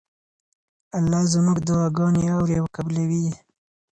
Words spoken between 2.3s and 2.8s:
اوري او